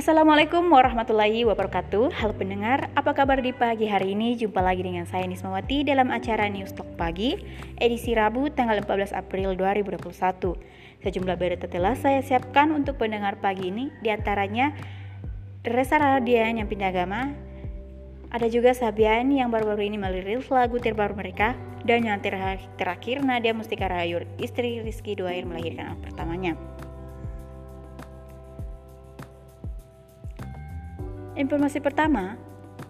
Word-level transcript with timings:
Assalamualaikum 0.00 0.64
warahmatullahi 0.72 1.44
wabarakatuh. 1.44 2.16
Halo 2.24 2.32
pendengar, 2.32 2.88
apa 2.96 3.12
kabar 3.12 3.36
di 3.44 3.52
pagi 3.52 3.84
hari 3.84 4.16
ini? 4.16 4.32
Jumpa 4.32 4.64
lagi 4.64 4.80
dengan 4.80 5.04
saya 5.04 5.28
Nismawati 5.28 5.84
dalam 5.84 6.08
acara 6.08 6.48
News 6.48 6.72
Talk 6.72 6.88
Pagi 6.96 7.36
Edisi 7.76 8.16
Rabu 8.16 8.48
tanggal 8.48 8.80
14 8.80 9.12
April 9.12 9.60
2021 9.60 11.04
Sejumlah 11.04 11.36
berita 11.36 11.68
telah 11.68 11.92
saya 12.00 12.24
siapkan 12.24 12.72
untuk 12.72 12.96
pendengar 12.96 13.44
pagi 13.44 13.68
ini. 13.68 13.92
Di 14.00 14.08
antaranya 14.08 14.72
Reza 15.68 16.00
Radian 16.00 16.64
yang 16.64 16.68
pindah 16.72 16.96
agama 16.96 17.36
Ada 18.32 18.48
juga 18.48 18.72
Sabian 18.72 19.28
yang 19.28 19.52
baru-baru 19.52 19.84
ini 19.84 20.00
merilis 20.00 20.48
lagu 20.48 20.80
terbaru 20.80 21.12
mereka 21.12 21.52
Dan 21.84 22.08
yang 22.08 22.24
terakhir 22.24 23.20
Nadia 23.20 23.52
Mustika 23.52 23.84
Rayur 23.84 24.24
Istri 24.40 24.80
Rizky 24.80 25.12
Duair 25.12 25.44
melahirkan 25.44 25.92
anak 25.92 26.08
pertamanya 26.08 26.69
Informasi 31.40 31.80
pertama 31.80 32.36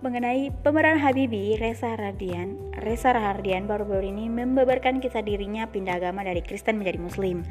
mengenai 0.02 0.50
pemeran 0.50 0.98
Habibi 0.98 1.54
Reza 1.54 1.94
Radian. 1.94 2.74
Reza 2.82 3.14
Rahardian 3.14 3.70
baru-baru 3.70 4.10
ini 4.10 4.26
membeberkan 4.26 4.98
kisah 4.98 5.22
dirinya 5.22 5.70
pindah 5.70 6.02
agama 6.02 6.26
dari 6.26 6.42
Kristen 6.42 6.82
menjadi 6.82 6.98
Muslim. 6.98 7.46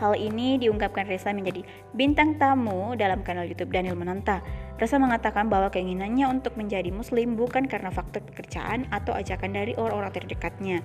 Hal 0.00 0.16
ini 0.16 0.56
diungkapkan 0.56 1.04
Reza 1.04 1.36
menjadi 1.36 1.68
bintang 1.92 2.40
tamu 2.40 2.96
dalam 2.96 3.20
kanal 3.28 3.44
YouTube 3.44 3.76
Daniel 3.76 3.92
Menanta. 3.92 4.40
Reza 4.80 4.96
mengatakan 4.96 5.52
bahwa 5.52 5.68
keinginannya 5.68 6.24
untuk 6.32 6.56
menjadi 6.56 6.88
Muslim 6.96 7.36
bukan 7.36 7.68
karena 7.68 7.92
faktor 7.92 8.24
pekerjaan 8.24 8.88
atau 8.88 9.12
ajakan 9.12 9.52
dari 9.52 9.76
orang-orang 9.76 10.16
terdekatnya. 10.16 10.80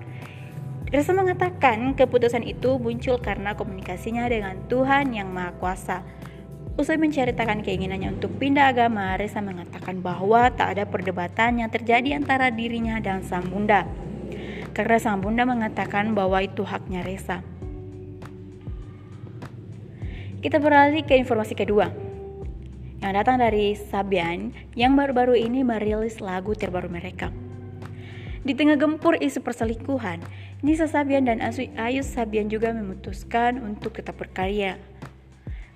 Reza 0.92 1.16
mengatakan 1.16 1.96
keputusan 1.96 2.44
itu 2.44 2.84
muncul 2.84 3.16
karena 3.24 3.56
komunikasinya 3.56 4.28
dengan 4.28 4.60
Tuhan 4.68 5.16
yang 5.16 5.32
Maha 5.32 5.56
Kuasa. 5.56 6.04
Usai 6.74 6.98
menceritakan 6.98 7.62
keinginannya 7.62 8.18
untuk 8.18 8.34
pindah 8.42 8.74
agama, 8.74 9.14
Reza 9.14 9.46
mengatakan 9.46 10.02
bahwa 10.02 10.50
tak 10.50 10.74
ada 10.74 10.90
perdebatan 10.90 11.62
yang 11.62 11.70
terjadi 11.70 12.18
antara 12.18 12.50
dirinya 12.50 12.98
dan 12.98 13.22
sang 13.22 13.46
bunda. 13.46 13.86
Karena 14.74 14.98
sang 14.98 15.22
bunda 15.22 15.46
mengatakan 15.46 16.18
bahwa 16.18 16.42
itu 16.42 16.66
haknya 16.66 17.06
Reza. 17.06 17.46
Kita 20.42 20.58
beralih 20.58 21.06
ke 21.06 21.14
informasi 21.14 21.54
kedua 21.54 21.94
yang 23.06 23.14
datang 23.22 23.38
dari 23.38 23.78
Sabian 23.78 24.50
yang 24.74 24.98
baru-baru 24.98 25.38
ini 25.38 25.62
merilis 25.62 26.18
lagu 26.18 26.58
terbaru 26.58 26.90
mereka. 26.90 27.30
Di 28.42 28.58
tengah 28.58 28.82
gempur 28.82 29.22
isu 29.22 29.46
perselingkuhan, 29.46 30.26
Nisa 30.66 30.90
Sabian 30.90 31.30
dan 31.30 31.38
Ayu 31.78 32.02
Sabian 32.02 32.50
juga 32.50 32.74
memutuskan 32.74 33.62
untuk 33.62 33.94
tetap 33.94 34.18
berkarya 34.18 34.82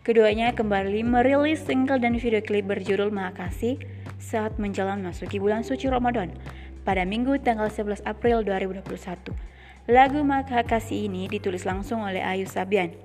Keduanya 0.08 0.56
kembali 0.56 1.04
merilis 1.04 1.68
single 1.68 2.00
dan 2.00 2.16
video 2.16 2.40
klip 2.40 2.64
berjudul 2.72 3.12
Makasih 3.12 3.76
saat 4.24 4.56
menjelang 4.56 5.04
masuki 5.04 5.36
bulan 5.36 5.68
suci 5.68 5.92
Ramadan 5.92 6.32
pada 6.88 7.04
Minggu 7.04 7.36
tanggal 7.44 7.68
11 7.68 8.08
April 8.08 8.40
2021. 8.40 8.88
Lagu 9.92 10.24
Makasih 10.24 11.12
ini 11.12 11.28
ditulis 11.28 11.68
langsung 11.68 12.08
oleh 12.08 12.24
Ayu 12.24 12.48
Sabian. 12.48 12.96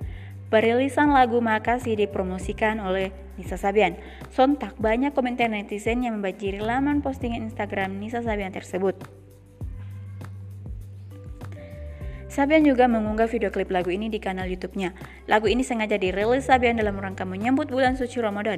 Perilisan 0.47 1.11
lagu 1.11 1.43
Makasih 1.43 1.99
dipromosikan 1.99 2.79
oleh 2.79 3.11
Nisa 3.35 3.59
Sabian. 3.59 3.99
Sontak 4.31 4.79
banyak 4.79 5.11
komentar 5.11 5.51
netizen 5.51 6.07
yang 6.07 6.23
membanjiri 6.23 6.63
laman 6.63 7.03
postingan 7.03 7.43
Instagram 7.51 7.99
Nisa 7.99 8.23
Sabian 8.23 8.55
tersebut. 8.55 9.22
Sabian 12.33 12.65
juga 12.65 12.89
mengunggah 12.89 13.29
video 13.29 13.53
klip 13.53 13.69
lagu 13.69 13.93
ini 13.93 14.09
di 14.09 14.17
kanal 14.17 14.49
YouTube-nya. 14.49 14.97
Lagu 15.29 15.53
ini 15.53 15.61
sengaja 15.61 16.01
dirilis 16.01 16.49
Sabian 16.49 16.81
dalam 16.81 16.97
rangka 16.97 17.29
menyambut 17.29 17.69
bulan 17.69 17.93
suci 17.93 18.25
Ramadan. 18.25 18.57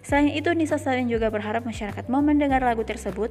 Selain 0.00 0.32
itu, 0.32 0.48
Nisa 0.56 0.80
Sabian 0.80 1.04
juga 1.04 1.28
berharap 1.28 1.68
masyarakat 1.68 2.08
mau 2.08 2.24
mendengar 2.24 2.64
lagu 2.64 2.80
tersebut. 2.80 3.28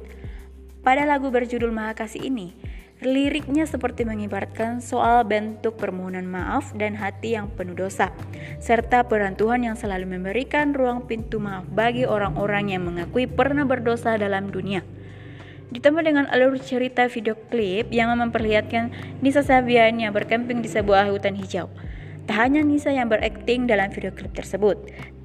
Pada 0.86 1.02
lagu 1.02 1.34
berjudul 1.34 1.74
Maha 1.74 1.98
Kasih 1.98 2.22
ini, 2.22 2.54
liriknya 3.02 3.66
seperti 3.66 4.06
mengibaratkan 4.06 4.78
soal 4.78 5.26
bentuk 5.26 5.74
permohonan 5.74 6.22
maaf 6.22 6.70
dan 6.78 6.94
hati 6.94 7.34
yang 7.34 7.50
penuh 7.50 7.74
dosa, 7.74 8.14
serta 8.62 9.10
peran 9.10 9.34
Tuhan 9.34 9.66
yang 9.66 9.74
selalu 9.74 10.06
memberikan 10.06 10.70
ruang 10.70 11.10
pintu 11.10 11.42
maaf 11.42 11.66
bagi 11.66 12.06
orang-orang 12.06 12.78
yang 12.78 12.86
mengakui 12.86 13.26
pernah 13.26 13.66
berdosa 13.66 14.14
dalam 14.14 14.54
dunia. 14.54 14.86
Ditambah 15.70 16.02
dengan 16.02 16.26
alur 16.34 16.58
cerita 16.58 17.06
video 17.06 17.38
klip 17.46 17.94
yang 17.94 18.10
memperlihatkan 18.18 18.90
Nisa 19.22 19.46
Sabian 19.46 20.02
yang 20.02 20.10
berkemping 20.10 20.66
di 20.66 20.66
sebuah 20.66 21.06
hutan 21.14 21.38
hijau. 21.38 21.70
Tak 22.26 22.36
hanya 22.46 22.66
Nisa 22.66 22.90
yang 22.90 23.06
berakting 23.06 23.70
dalam 23.70 23.86
video 23.94 24.10
klip 24.10 24.34
tersebut, 24.34 24.74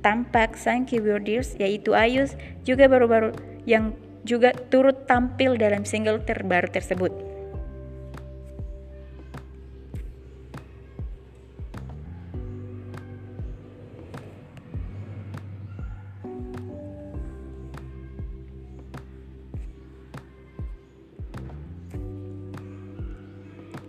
tampak 0.06 0.54
sang 0.54 0.86
keyboardist 0.86 1.58
yaitu 1.58 1.98
Ayus 1.98 2.38
juga 2.62 2.86
baru-baru 2.86 3.34
yang 3.66 3.98
juga 4.22 4.54
turut 4.70 5.10
tampil 5.10 5.58
dalam 5.58 5.82
single 5.82 6.22
terbaru 6.22 6.70
tersebut. 6.70 7.25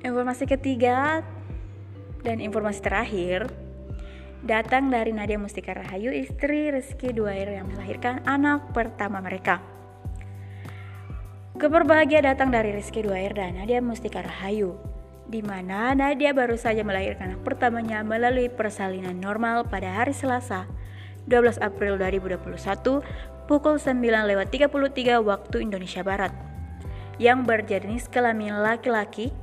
Informasi 0.06 0.46
ketiga 0.46 1.26
dan 2.22 2.38
informasi 2.38 2.78
terakhir 2.78 3.50
datang 4.46 4.86
dari 4.86 5.10
Nadia 5.10 5.34
Mustika 5.34 5.74
Rahayu, 5.74 6.14
istri 6.14 6.70
Rizky 6.70 7.10
Duair 7.10 7.50
yang 7.50 7.66
melahirkan 7.66 8.22
anak 8.22 8.70
pertama 8.70 9.18
mereka. 9.18 9.58
Keberbahagia 11.58 12.22
datang 12.22 12.54
dari 12.54 12.70
Rizky 12.70 13.02
Duair 13.02 13.34
dan 13.34 13.58
Nadia 13.58 13.82
Mustika 13.82 14.22
Rahayu, 14.22 14.78
di 15.26 15.42
mana 15.42 15.90
Nadia 15.98 16.30
baru 16.30 16.54
saja 16.54 16.86
melahirkan 16.86 17.34
anak 17.34 17.42
pertamanya 17.42 18.06
melalui 18.06 18.46
persalinan 18.46 19.18
normal 19.18 19.66
pada 19.66 19.90
hari 19.90 20.14
Selasa, 20.14 20.70
12 21.26 21.58
April 21.58 21.98
2021 21.98 23.02
pukul 23.50 23.82
9.33 23.82 24.70
waktu 25.18 25.56
Indonesia 25.66 26.06
Barat 26.06 26.30
yang 27.18 27.42
berjenis 27.42 28.06
kelamin 28.06 28.54
laki-laki 28.62 29.34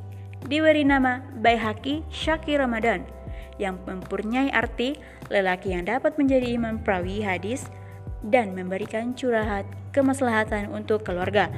diberi 0.48 0.84
nama 0.84 1.24
Baihaki 1.40 2.04
Syaki 2.12 2.59
Ramadan 2.59 3.04
yang 3.62 3.80
mempunyai 3.86 4.50
arti 4.50 4.98
lelaki 5.30 5.72
yang 5.72 5.86
dapat 5.86 6.18
menjadi 6.18 6.58
imam 6.58 6.81
perawi 6.81 7.22
hadis 7.24 7.70
dan 8.24 8.56
memberikan 8.56 9.14
curahat 9.14 9.68
kemaslahatan 9.92 10.72
untuk 10.72 11.04
keluarga 11.06 11.52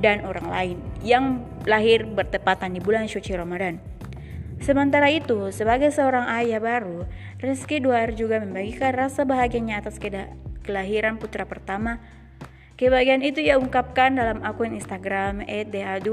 dan 0.00 0.24
orang 0.24 0.48
lain 0.48 0.76
yang 1.04 1.44
lahir 1.68 2.06
bertepatan 2.06 2.74
di 2.74 2.80
bulan 2.80 3.06
suci 3.06 3.34
Ramadan. 3.36 3.78
Sementara 4.62 5.10
itu, 5.10 5.50
sebagai 5.50 5.90
seorang 5.90 6.30
ayah 6.38 6.62
baru, 6.62 7.02
Rizky 7.42 7.82
Duar 7.82 8.14
juga 8.14 8.38
membagikan 8.38 8.94
rasa 8.94 9.26
bahagianya 9.26 9.82
atas 9.82 9.98
kelahiran 10.62 11.18
putra 11.18 11.42
pertama. 11.42 11.98
Kebahagiaan 12.78 13.26
itu 13.26 13.42
ia 13.42 13.58
ungkapkan 13.58 14.14
dalam 14.14 14.38
akun 14.46 14.78
Instagram 14.78 15.42
@dh2 15.46 16.10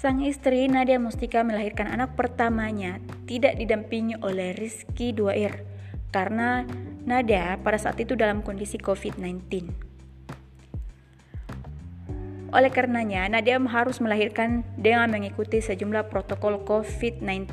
Sang 0.00 0.24
istri 0.24 0.64
Nadia 0.64 0.96
Mustika 0.96 1.44
melahirkan 1.44 1.84
anak 1.84 2.16
pertamanya 2.16 3.04
tidak 3.28 3.60
didampingi 3.60 4.16
oleh 4.24 4.56
Rizky 4.56 5.12
Duair 5.12 5.60
karena 6.08 6.64
Nadia 7.04 7.60
pada 7.60 7.76
saat 7.76 8.00
itu 8.00 8.16
dalam 8.16 8.40
kondisi 8.40 8.80
COVID-19. 8.80 9.68
Oleh 12.48 12.72
karenanya, 12.72 13.28
Nadia 13.28 13.60
harus 13.60 14.00
melahirkan 14.00 14.64
dengan 14.80 15.12
mengikuti 15.12 15.60
sejumlah 15.60 16.08
protokol 16.08 16.64
COVID-19. 16.64 17.52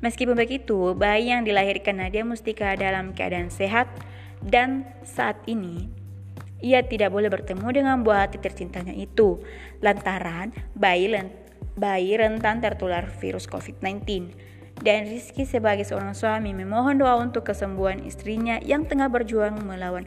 Meskipun 0.00 0.40
begitu, 0.40 0.96
bayi 0.96 1.36
yang 1.36 1.44
dilahirkan 1.44 2.00
Nadia 2.00 2.24
Mustika 2.24 2.80
dalam 2.80 3.12
keadaan 3.12 3.52
sehat 3.52 3.92
dan 4.40 4.88
saat 5.04 5.36
ini 5.44 5.92
ia 6.64 6.80
tidak 6.80 7.12
boleh 7.12 7.28
bertemu 7.28 7.68
dengan 7.70 8.00
buah 8.00 8.24
hati 8.24 8.40
tercintanya 8.40 8.96
itu 8.96 9.38
lantaran 9.84 10.50
bayi 10.74 11.12
bayi 11.78 12.18
rentan 12.18 12.58
tertular 12.58 13.06
virus 13.22 13.46
COVID-19. 13.46 14.34
Dan 14.78 15.10
Rizky 15.10 15.42
sebagai 15.42 15.82
seorang 15.82 16.14
suami 16.14 16.54
memohon 16.54 17.02
doa 17.02 17.18
untuk 17.18 17.46
kesembuhan 17.46 18.02
istrinya 18.06 18.62
yang 18.62 18.86
tengah 18.86 19.10
berjuang 19.10 19.62
melawan 19.66 20.06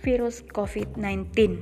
virus 0.00 0.40
COVID-19. 0.48 1.60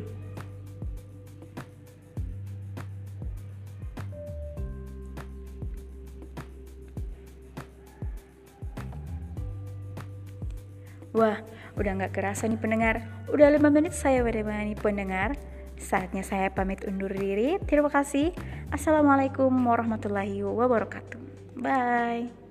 Wah, 11.19 11.43
udah 11.75 11.93
nggak 11.99 12.15
kerasa 12.15 12.47
nih 12.47 12.63
pendengar. 12.63 13.03
Udah 13.27 13.51
5 13.51 13.59
menit 13.75 13.91
saya 13.91 14.23
menemani 14.23 14.79
pendengar. 14.79 15.35
Saatnya 15.79 16.27
saya 16.27 16.51
pamit 16.51 16.85
undur 16.85 17.11
diri. 17.15 17.57
Terima 17.65 17.89
kasih. 17.89 18.35
Assalamualaikum 18.75 19.49
warahmatullahi 19.51 20.43
wabarakatuh. 20.45 21.19
Bye. 21.59 22.48